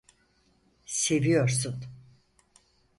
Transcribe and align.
Seviyorsun! 0.85 1.79